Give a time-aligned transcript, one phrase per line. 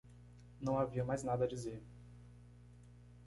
[0.59, 1.85] Não havia mais nada a dizer.